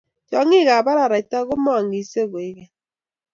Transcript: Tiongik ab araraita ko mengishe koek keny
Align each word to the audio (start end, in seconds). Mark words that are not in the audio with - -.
Tiongik 0.27 0.69
ab 0.75 0.87
araraita 0.91 1.37
ko 1.47 1.53
mengishe 1.65 2.21
koek 2.31 2.53
keny 2.57 2.71